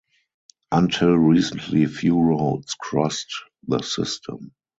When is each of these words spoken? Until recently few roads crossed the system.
Until 0.71 1.13
recently 1.15 1.85
few 1.85 2.19
roads 2.19 2.73
crossed 2.73 3.31
the 3.67 3.83
system. 3.83 4.51